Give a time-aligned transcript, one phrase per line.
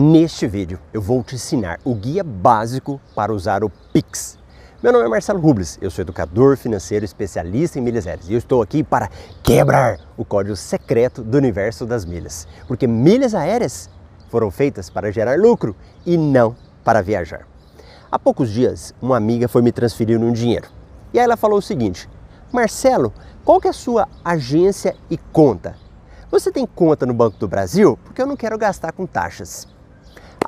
[0.00, 4.38] Neste vídeo eu vou te ensinar o guia básico para usar o Pix.
[4.80, 8.38] Meu nome é Marcelo Rubles, eu sou educador financeiro especialista em milhas aéreas e eu
[8.38, 9.10] estou aqui para
[9.42, 12.46] quebrar o código secreto do universo das milhas.
[12.68, 13.90] Porque milhas aéreas
[14.30, 15.74] foram feitas para gerar lucro
[16.06, 16.54] e não
[16.84, 17.44] para viajar.
[18.08, 20.68] Há poucos dias, uma amiga foi me transferir um dinheiro.
[21.12, 22.08] E aí ela falou o seguinte:
[22.52, 23.12] Marcelo,
[23.44, 25.74] qual que é a sua agência e conta?
[26.30, 27.98] Você tem conta no Banco do Brasil?
[28.04, 29.66] Porque eu não quero gastar com taxas.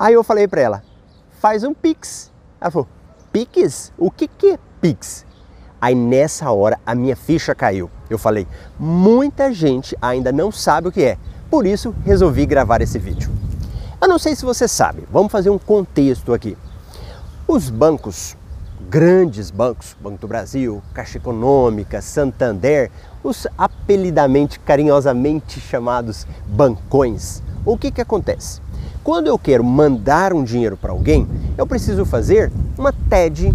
[0.01, 0.83] Aí eu falei para ela,
[1.39, 2.31] faz um Pix.
[2.59, 2.87] Ela falou,
[3.31, 3.93] Pix?
[3.99, 5.27] O que, que é Pix?
[5.79, 7.87] Aí nessa hora a minha ficha caiu.
[8.09, 8.47] Eu falei,
[8.79, 11.19] muita gente ainda não sabe o que é.
[11.51, 13.29] Por isso resolvi gravar esse vídeo.
[14.01, 16.57] Eu não sei se você sabe, vamos fazer um contexto aqui.
[17.47, 18.35] Os bancos,
[18.89, 22.89] grandes bancos, Banco do Brasil, Caixa Econômica, Santander,
[23.23, 28.61] os apelidamente, carinhosamente chamados bancões, o que, que acontece?
[29.03, 33.51] Quando eu quero mandar um dinheiro para alguém, eu preciso fazer uma TED,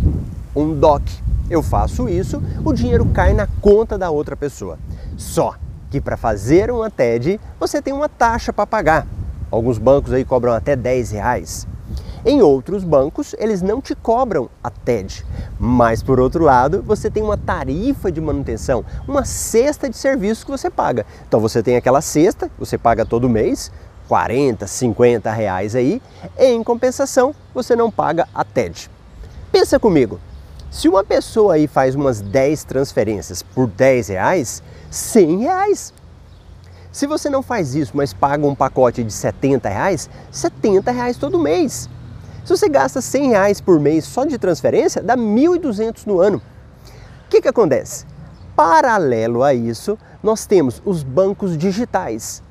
[0.56, 1.04] um DOC.
[1.48, 4.76] Eu faço isso, o dinheiro cai na conta da outra pessoa.
[5.16, 5.54] Só
[5.88, 9.06] que para fazer uma TED, você tem uma taxa para pagar.
[9.48, 11.64] Alguns bancos aí cobram até 10 reais.
[12.24, 15.24] Em outros bancos, eles não te cobram a TED,
[15.60, 20.50] mas por outro lado, você tem uma tarifa de manutenção, uma cesta de serviços que
[20.50, 21.06] você paga.
[21.28, 23.70] Então você tem aquela cesta, você paga todo mês,
[24.08, 26.00] 40, 50 reais aí,
[26.38, 28.90] em compensação você não paga a TED.
[29.52, 30.20] Pensa comigo,
[30.70, 35.94] se uma pessoa aí faz umas 10 transferências por 10 reais, 100 reais.
[36.92, 41.38] Se você não faz isso, mas paga um pacote de 70 reais, 70 reais todo
[41.38, 41.88] mês.
[42.44, 46.40] Se você gasta 100 reais por mês só de transferência, dá 1.200 no ano.
[47.26, 48.06] O que, que acontece?
[48.54, 52.42] Paralelo a isso, nós temos os bancos digitais.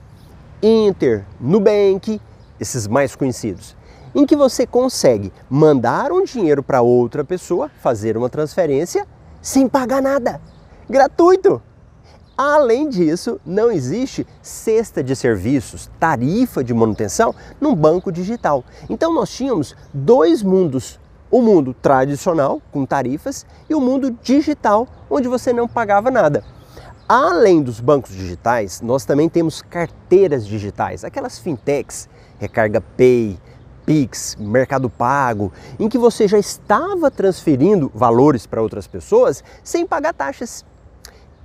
[0.67, 2.19] Inter, Nubank,
[2.59, 3.75] esses mais conhecidos,
[4.16, 9.05] em que você consegue mandar um dinheiro para outra pessoa, fazer uma transferência
[9.44, 10.41] sem pagar nada,
[10.89, 11.62] gratuito.
[12.35, 18.63] Além disso, não existe cesta de serviços, tarifa de manutenção num banco digital.
[18.89, 25.28] Então nós tínhamos dois mundos, o mundo tradicional com tarifas e o mundo digital onde
[25.28, 26.44] você não pagava nada.
[27.07, 33.38] Além dos bancos digitais, nós também temos carteiras digitais, aquelas fintechs, Recarga Pay,
[33.85, 40.15] Pix, Mercado Pago, em que você já estava transferindo valores para outras pessoas sem pagar
[40.15, 40.65] taxas.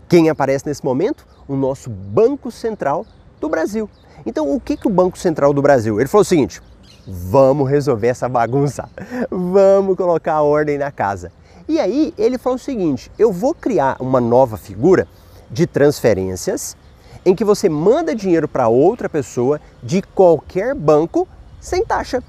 [0.09, 1.27] Quem aparece nesse momento?
[1.47, 3.05] O nosso Banco Central
[3.39, 3.89] do Brasil.
[4.25, 6.01] Então, o que, que o Banco Central do Brasil?
[6.01, 6.63] Ele falou o seguinte:
[7.07, 8.89] vamos resolver essa bagunça,
[9.31, 11.31] vamos colocar ordem na casa.
[11.69, 15.07] E aí ele falou o seguinte: eu vou criar uma nova figura
[15.51, 16.77] de transferências
[17.25, 21.29] em que você manda dinheiro para outra pessoa de qualquer banco
[21.61, 22.23] sem taxa.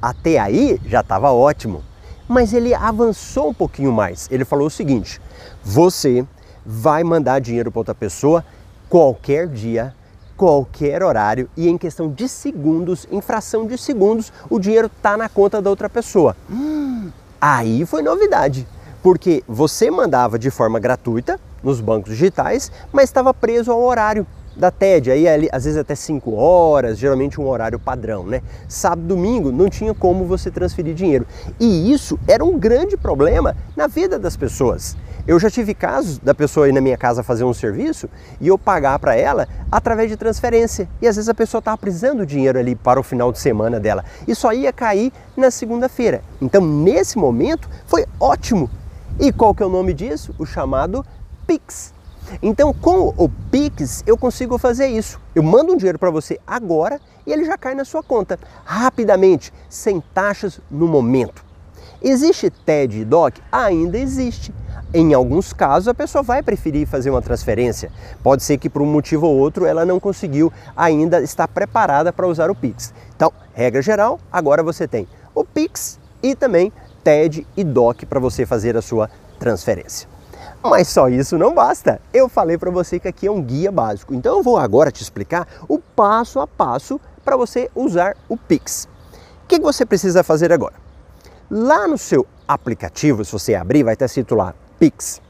[0.00, 1.82] Até aí já estava ótimo.
[2.28, 4.28] Mas ele avançou um pouquinho mais.
[4.30, 5.20] Ele falou o seguinte:
[5.64, 6.26] você
[6.64, 8.44] vai mandar dinheiro para outra pessoa
[8.88, 9.94] qualquer dia,
[10.36, 15.28] qualquer horário e em questão de segundos, em fração de segundos, o dinheiro está na
[15.28, 16.36] conta da outra pessoa.
[16.50, 17.10] Hum,
[17.40, 18.66] aí foi novidade,
[19.02, 24.70] porque você mandava de forma gratuita nos bancos digitais, mas estava preso ao horário da
[24.70, 28.40] TED, aí às vezes até 5 horas, geralmente um horário padrão, né?
[28.66, 31.26] Sábado, domingo não tinha como você transferir dinheiro.
[31.60, 34.96] E isso era um grande problema na vida das pessoas.
[35.26, 38.08] Eu já tive casos da pessoa ir na minha casa fazer um serviço
[38.40, 40.88] e eu pagar para ela através de transferência.
[41.02, 43.80] E às vezes a pessoa estava precisando do dinheiro ali para o final de semana
[43.80, 46.22] dela e só ia cair na segunda-feira.
[46.40, 48.70] Então, nesse momento, foi ótimo.
[49.18, 50.34] E qual que é o nome disso?
[50.38, 51.04] O chamado
[51.46, 51.94] Pix.
[52.42, 55.20] Então, com o Pix, eu consigo fazer isso.
[55.34, 59.52] Eu mando um dinheiro para você agora e ele já cai na sua conta, rapidamente,
[59.68, 61.44] sem taxas no momento.
[62.02, 63.40] Existe TED e DOC?
[63.50, 64.52] Ainda existe.
[64.92, 67.90] Em alguns casos, a pessoa vai preferir fazer uma transferência.
[68.22, 72.26] Pode ser que por um motivo ou outro ela não conseguiu ainda estar preparada para
[72.26, 72.92] usar o Pix.
[73.14, 76.72] Então, regra geral, agora você tem o Pix e também
[77.02, 80.15] TED e DOC para você fazer a sua transferência.
[80.62, 82.00] Mas só isso não basta.
[82.12, 84.14] Eu falei para você que aqui é um guia básico.
[84.14, 88.88] Então eu vou agora te explicar o passo a passo para você usar o Pix.
[89.44, 90.74] O que você precisa fazer agora?
[91.50, 95.20] Lá no seu aplicativo, se você abrir, vai estar escrito lá Pix.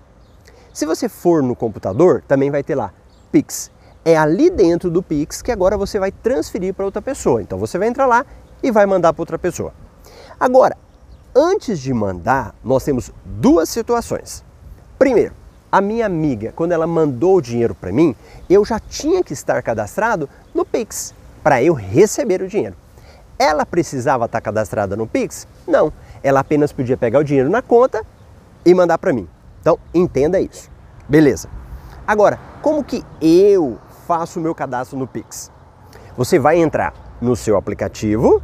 [0.73, 2.93] Se você for no computador, também vai ter lá
[3.31, 3.71] Pix.
[4.05, 7.43] É ali dentro do Pix que agora você vai transferir para outra pessoa.
[7.43, 8.25] Então você vai entrar lá
[8.63, 9.75] e vai mandar para outra pessoa.
[10.39, 10.77] Agora,
[11.35, 14.46] antes de mandar, nós temos duas situações.
[14.99, 15.35] Primeiro,
[15.71, 18.17] a minha amiga, quando ela mandou o dinheiro para mim,
[18.49, 22.75] eu já tinha que estar cadastrado no Pix para eu receber o dinheiro.
[23.39, 25.47] ela precisava estar cadastrada no Pix?
[25.69, 28.03] Não, ela apenas podia pegar o dinheiro na conta
[28.65, 29.29] e mandar para mim.
[29.61, 30.71] Então, entenda isso.
[31.07, 31.47] Beleza.
[32.07, 35.53] Agora, como que eu faço o meu cadastro no Pix?
[36.17, 38.43] Você vai entrar no seu aplicativo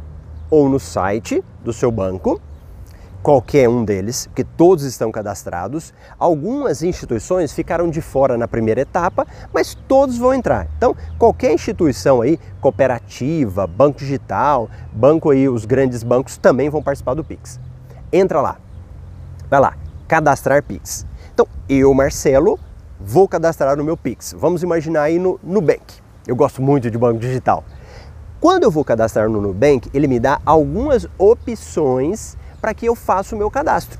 [0.51, 2.39] ou no site do seu banco
[3.23, 5.93] qualquer um deles, porque todos estão cadastrados.
[6.19, 10.67] Algumas instituições ficaram de fora na primeira etapa, mas todos vão entrar.
[10.77, 17.13] Então, qualquer instituição aí, cooperativa, banco digital, banco aí, os grandes bancos também vão participar
[17.13, 17.59] do Pix.
[18.11, 18.57] Entra lá.
[19.49, 21.05] Vai lá, cadastrar Pix.
[21.33, 22.59] Então, eu, Marcelo,
[22.99, 24.35] vou cadastrar no meu Pix.
[24.37, 26.03] Vamos imaginar aí no Nubank.
[26.27, 27.63] Eu gosto muito de banco digital.
[28.41, 33.35] Quando eu vou cadastrar no Nubank, ele me dá algumas opções para que eu faça
[33.35, 33.99] o meu cadastro.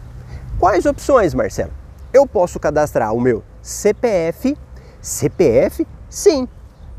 [0.57, 1.74] Quais opções, Marcelo?
[2.13, 4.57] Eu posso cadastrar o meu CPF.
[5.01, 5.86] CPF?
[6.10, 6.48] Sim.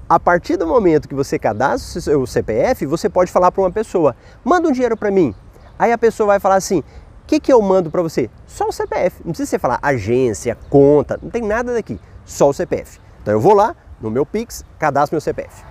[0.07, 3.71] A partir do momento que você cadastra o seu CPF, você pode falar para uma
[3.71, 4.15] pessoa:
[4.45, 5.35] manda um dinheiro para mim.
[5.79, 6.85] Aí a pessoa vai falar assim: o
[7.27, 8.29] que, que eu mando para você?
[8.47, 9.23] Só o CPF.
[9.25, 11.99] Não precisa você falar agência, conta, não tem nada daqui.
[12.27, 13.01] Só o CPF.
[13.23, 15.65] Então eu vou lá no meu Pix, cadastro meu CPF.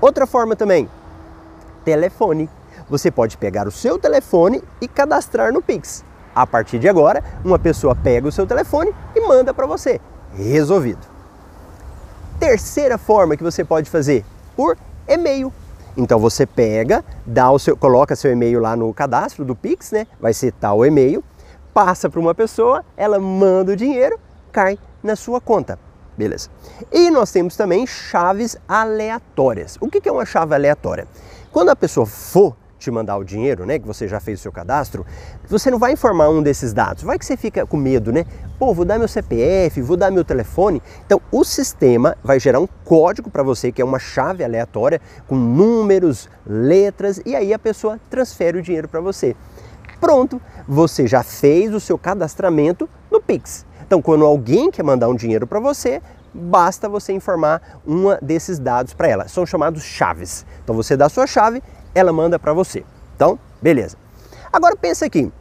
[0.00, 0.88] Outra forma também,
[1.84, 2.48] telefone
[2.88, 6.04] você pode pegar o seu telefone e cadastrar no Pix.
[6.34, 10.00] A partir de agora, uma pessoa pega o seu telefone e manda para você.
[10.34, 11.00] Resolvido.
[12.38, 14.24] Terceira forma que você pode fazer
[14.54, 14.76] por
[15.08, 15.52] e-mail.
[15.96, 20.06] Então você pega, dá o seu, coloca seu e-mail lá no cadastro do Pix, né?
[20.20, 21.24] Vai ser tal e-mail,
[21.72, 24.20] passa para uma pessoa, ela manda o dinheiro,
[24.52, 25.78] cai na sua conta.
[26.18, 26.50] Beleza.
[26.92, 29.78] E nós temos também chaves aleatórias.
[29.80, 31.06] O que é uma chave aleatória?
[31.50, 32.54] Quando a pessoa for
[32.86, 35.04] te mandar o dinheiro, né, que você já fez o seu cadastro,
[35.48, 37.02] você não vai informar um desses dados.
[37.02, 38.24] Vai que você fica com medo, né?
[38.58, 40.80] Pô, vou dar meu CPF, vou dar meu telefone.
[41.04, 45.34] Então, o sistema vai gerar um código para você, que é uma chave aleatória com
[45.34, 49.34] números, letras, e aí a pessoa transfere o dinheiro para você.
[50.00, 53.66] Pronto, você já fez o seu cadastramento no Pix.
[53.84, 56.00] Então, quando alguém quer mandar um dinheiro para você,
[56.32, 59.28] basta você informar uma desses dados para ela.
[59.28, 60.44] São chamados chaves.
[60.62, 61.62] Então, você dá a sua chave
[61.96, 62.84] ela manda para você.
[63.14, 63.96] Então, beleza.
[64.52, 65.32] Agora pensa aqui.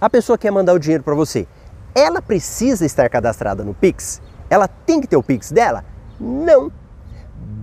[0.00, 1.44] A pessoa quer mandar o dinheiro para você.
[1.92, 4.22] Ela precisa estar cadastrada no Pix?
[4.48, 5.84] Ela tem que ter o Pix dela?
[6.20, 6.70] Não.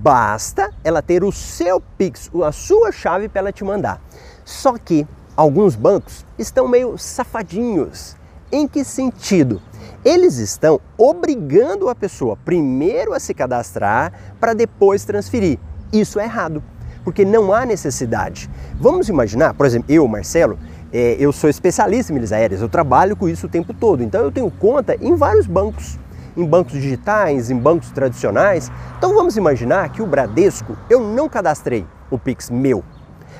[0.01, 4.01] Basta ela ter o seu Pix, a sua chave para ela te mandar.
[4.43, 5.07] Só que
[5.37, 8.17] alguns bancos estão meio safadinhos.
[8.51, 9.61] Em que sentido?
[10.03, 14.11] Eles estão obrigando a pessoa primeiro a se cadastrar
[14.41, 15.57] para depois transferir.
[15.93, 16.61] Isso é errado
[17.03, 18.49] porque não há necessidade.
[18.79, 20.57] Vamos imaginar, por exemplo, eu, Marcelo,
[20.91, 24.21] é, eu sou especialista em milhas aéreas, eu trabalho com isso o tempo todo, então
[24.21, 25.97] eu tenho conta em vários bancos,
[26.37, 28.71] em bancos digitais, em bancos tradicionais.
[28.97, 32.83] Então vamos imaginar que o Bradesco, eu não cadastrei o Pix meu,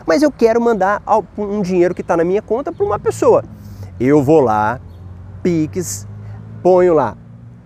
[0.06, 1.02] mas eu quero mandar
[1.38, 3.44] um dinheiro que está na minha conta para uma pessoa.
[4.00, 4.80] Eu vou lá,
[5.42, 6.08] Pix,
[6.62, 7.16] ponho lá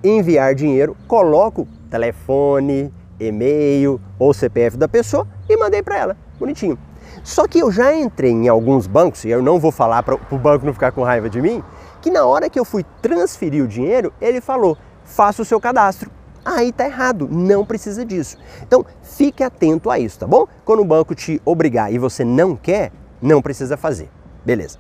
[0.04, 6.78] enviar dinheiro, coloco telefone, e-mail ou CPF da pessoa e mandei para ela, bonitinho.
[7.24, 10.38] Só que eu já entrei em alguns bancos, e eu não vou falar para o
[10.38, 11.64] banco não ficar com raiva de mim,
[12.02, 16.12] que na hora que eu fui transferir o dinheiro, ele falou: faça o seu cadastro.
[16.46, 18.38] Aí tá errado, não precisa disso.
[18.62, 20.48] Então fique atento a isso, tá bom?
[20.64, 22.92] Quando o banco te obrigar e você não quer,
[23.22, 24.10] não precisa fazer.
[24.46, 24.78] Beleza.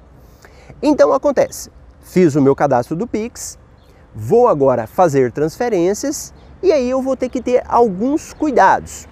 [0.82, 1.70] Então acontece,
[2.02, 3.60] fiz o meu cadastro do Pix,
[4.16, 9.08] vou agora fazer transferências e aí eu vou ter que ter alguns cuidados.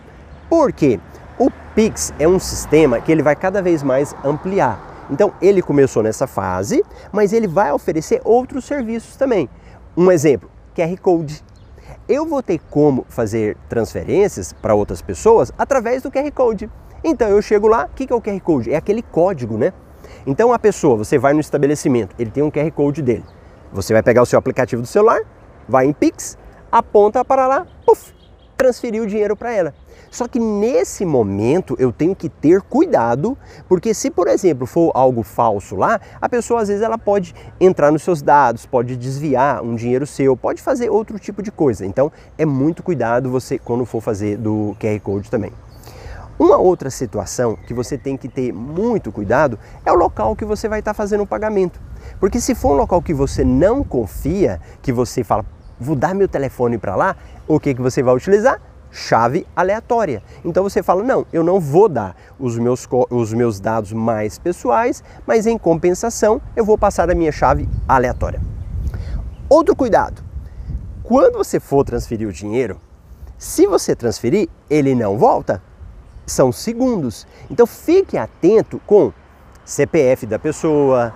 [0.50, 1.00] Por quê?
[1.38, 5.06] O Pix é um sistema que ele vai cada vez mais ampliar.
[5.12, 9.50] Então ele começou nessa fase, mas ele vai oferecer outros serviços também.
[9.98, 11.44] Um exemplo, QR Code.
[12.08, 16.70] Eu vou ter como fazer transferências para outras pessoas através do QR Code.
[17.04, 18.72] Então eu chego lá, o que é o QR Code?
[18.72, 19.74] É aquele código, né?
[20.26, 23.26] Então a pessoa, você vai no estabelecimento, ele tem um QR Code dele.
[23.74, 25.20] Você vai pegar o seu aplicativo do celular,
[25.68, 26.38] vai em Pix,
[26.72, 28.14] aponta para lá, puff,
[28.56, 29.74] transferir o dinheiro para ela.
[30.10, 33.38] Só que nesse momento eu tenho que ter cuidado,
[33.68, 37.92] porque se, por exemplo, for algo falso lá, a pessoa às vezes ela pode entrar
[37.92, 41.86] nos seus dados, pode desviar um dinheiro seu, pode fazer outro tipo de coisa.
[41.86, 45.52] Então é muito cuidado você quando for fazer do QR Code também.
[46.38, 50.68] Uma outra situação que você tem que ter muito cuidado é o local que você
[50.68, 51.80] vai estar fazendo o pagamento.
[52.20, 55.46] Porque se for um local que você não confia, que você fala,
[55.80, 57.16] vou dar meu telefone para lá,
[57.48, 58.62] o que, que você vai utilizar?
[58.98, 60.24] Chave aleatória.
[60.46, 65.04] Então você fala: não, eu não vou dar os meus, os meus dados mais pessoais,
[65.28, 68.40] mas em compensação eu vou passar a minha chave aleatória.
[69.50, 70.24] Outro cuidado:
[71.04, 72.80] quando você for transferir o dinheiro,
[73.38, 75.62] se você transferir, ele não volta.
[76.26, 77.28] são segundos.
[77.52, 79.12] Então fique atento com
[79.66, 81.14] CPF da pessoa,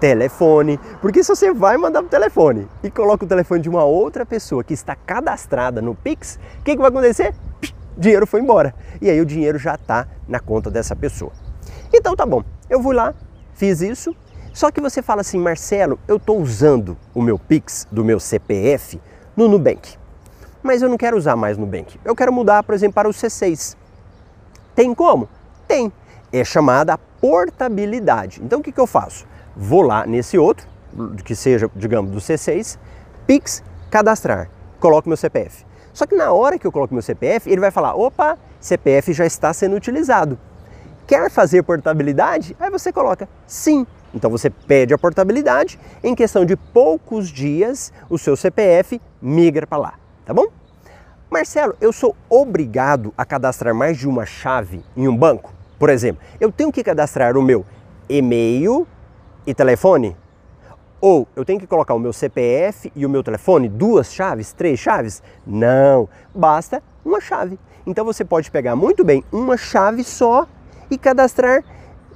[0.00, 4.24] telefone, porque se você vai mandar o telefone e coloca o telefone de uma outra
[4.24, 7.34] pessoa que está cadastrada no Pix, o que, que vai acontecer?
[7.96, 8.74] dinheiro foi embora.
[9.00, 11.32] E aí o dinheiro já está na conta dessa pessoa.
[11.92, 13.14] Então tá bom, eu vou lá,
[13.54, 14.16] fiz isso,
[14.54, 19.00] só que você fala assim, Marcelo, eu estou usando o meu Pix do meu CPF
[19.36, 19.96] no Nubank,
[20.62, 21.98] mas eu não quero usar mais Nubank.
[22.04, 23.76] Eu quero mudar, por exemplo, para o C6.
[24.74, 25.28] Tem como?
[25.68, 25.92] Tem.
[26.32, 28.40] É chamada portabilidade.
[28.42, 29.26] Então o que, que eu faço?
[29.62, 30.66] Vou lá nesse outro,
[31.22, 32.78] que seja, digamos, do C6,
[33.26, 34.48] Pix, cadastrar,
[34.80, 35.66] coloco meu CPF.
[35.92, 39.26] Só que na hora que eu coloco meu CPF, ele vai falar: opa, CPF já
[39.26, 40.38] está sendo utilizado.
[41.06, 42.56] Quer fazer portabilidade?
[42.58, 43.86] Aí você coloca sim.
[44.14, 49.76] Então você pede a portabilidade, em questão de poucos dias, o seu CPF migra para
[49.76, 50.46] lá, tá bom?
[51.30, 55.52] Marcelo, eu sou obrigado a cadastrar mais de uma chave em um banco?
[55.78, 57.62] Por exemplo, eu tenho que cadastrar o meu
[58.08, 58.86] e-mail
[59.46, 60.16] e telefone?
[61.00, 64.78] Ou eu tenho que colocar o meu CPF e o meu telefone, duas chaves, três
[64.78, 65.22] chaves?
[65.46, 67.58] Não, basta uma chave.
[67.86, 70.46] Então você pode pegar muito bem uma chave só
[70.90, 71.64] e cadastrar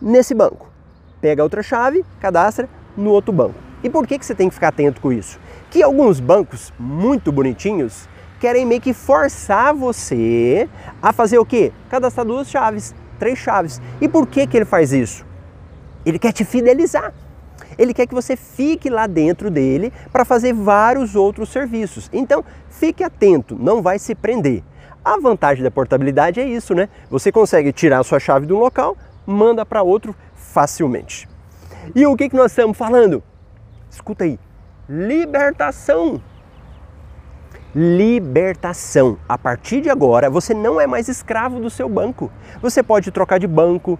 [0.00, 0.68] nesse banco.
[1.20, 3.54] Pega outra chave, cadastra no outro banco.
[3.82, 5.40] E por que, que você tem que ficar atento com isso?
[5.70, 10.68] Que alguns bancos muito bonitinhos querem meio que forçar você
[11.00, 11.72] a fazer o quê?
[11.88, 13.80] Cadastrar duas chaves, três chaves.
[14.00, 15.24] E por que, que ele faz isso?
[16.04, 17.12] Ele quer te fidelizar.
[17.78, 22.08] Ele quer que você fique lá dentro dele para fazer vários outros serviços.
[22.12, 24.62] Então, fique atento, não vai se prender.
[25.04, 26.88] A vantagem da portabilidade é isso, né?
[27.10, 28.96] Você consegue tirar a sua chave de um local,
[29.26, 31.28] manda para outro facilmente.
[31.94, 33.22] E o que, que nós estamos falando?
[33.90, 34.38] Escuta aí,
[34.88, 36.22] libertação.
[37.74, 39.18] Libertação.
[39.28, 42.30] A partir de agora, você não é mais escravo do seu banco.
[42.62, 43.98] Você pode trocar de banco,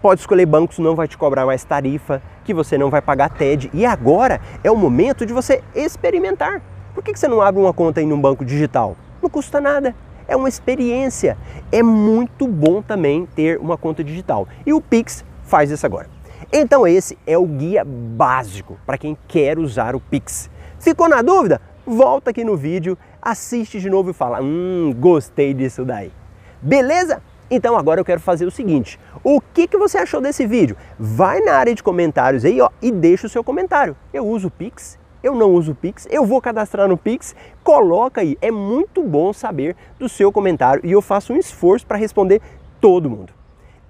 [0.00, 3.70] pode escolher bancos, não vai te cobrar mais tarifa, que você não vai pagar TED.
[3.72, 6.62] E agora é o momento de você experimentar.
[6.94, 8.96] Por que você não abre uma conta em um banco digital?
[9.22, 9.94] Não custa nada.
[10.28, 11.36] É uma experiência.
[11.70, 14.48] É muito bom também ter uma conta digital.
[14.64, 16.08] E o Pix faz isso agora.
[16.52, 20.48] Então esse é o guia básico para quem quer usar o Pix.
[20.78, 21.60] Ficou na dúvida?
[21.84, 26.12] Volta aqui no vídeo, assiste de novo e fala: "Hum, gostei disso daí".
[26.60, 27.22] Beleza?
[27.50, 30.76] Então agora eu quero fazer o seguinte, o que, que você achou desse vídeo?
[30.98, 33.96] Vai na área de comentários aí ó, e deixa o seu comentário.
[34.12, 38.20] Eu uso o Pix, eu não uso o Pix, eu vou cadastrar no Pix, coloca
[38.20, 38.36] aí.
[38.40, 42.40] É muito bom saber do seu comentário e eu faço um esforço para responder
[42.80, 43.32] todo mundo.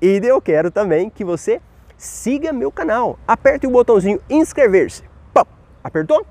[0.00, 1.60] E eu quero também que você
[1.96, 3.18] siga meu canal.
[3.26, 5.02] Aperte o botãozinho inscrever-se.
[5.82, 6.26] Apertou?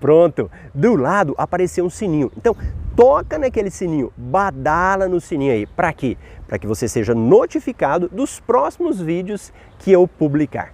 [0.00, 2.30] Pronto, do lado apareceu um sininho.
[2.36, 2.54] Então,
[2.94, 5.66] toca naquele sininho, badala no sininho aí.
[5.66, 6.16] Para quê?
[6.46, 10.72] Para que você seja notificado dos próximos vídeos que eu publicar.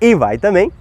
[0.00, 0.72] E vai também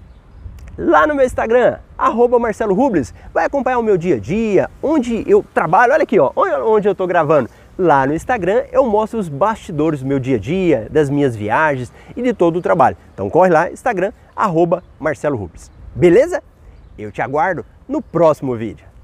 [0.78, 3.14] lá no meu Instagram, arroba Marcelo Rubles.
[3.34, 5.94] Vai acompanhar o meu dia a dia, onde eu trabalho.
[5.94, 7.50] Olha aqui, ó, onde eu estou gravando.
[7.78, 11.92] Lá no Instagram eu mostro os bastidores do meu dia a dia, das minhas viagens
[12.16, 12.96] e de todo o trabalho.
[13.14, 15.70] Então corre lá, Instagram, arroba Marcelo Rubles.
[15.94, 16.42] Beleza?
[16.98, 18.95] Eu te aguardo no próximo vídeo.